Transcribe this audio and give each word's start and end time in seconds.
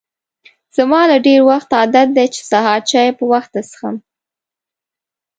زما 0.75 1.01
له 1.11 1.17
ډېر 1.25 1.41
وخته 1.49 1.73
عادت 1.81 2.07
دی 2.17 2.27
چې 2.35 2.41
سهار 2.51 2.79
چای 2.89 3.09
په 3.17 3.25
وخته 3.33 3.59
څښم. 3.69 3.95